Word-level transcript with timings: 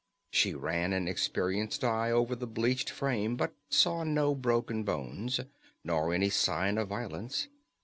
She 0.31 0.55
ran 0.55 0.93
an 0.93 1.07
experienced 1.07 1.83
eye 1.83 2.09
over 2.09 2.35
the 2.35 2.47
bleached 2.47 2.89
frame, 2.89 3.35
but 3.35 3.53
saw 3.69 4.03
no 4.03 4.33
broken 4.33 4.81
bones 4.83 5.39
nor 5.83 6.11
any 6.11 6.31
sign 6.31 6.79
of 6.79 6.87
violence. 6.87 7.47